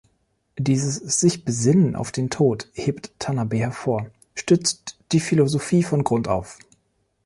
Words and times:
Dieses 0.57 0.95
Sich-Besinnen 0.95 1.95
auf 1.95 2.11
den 2.11 2.31
Tod, 2.31 2.69
hebt 2.73 3.11
Tanabe 3.19 3.57
hervor, 3.59 4.09
stützt 4.33 4.97
die 5.11 5.19
Philosophie 5.19 5.83
„von 5.83 6.03
Grund 6.03 6.27
auf“. 6.27 6.57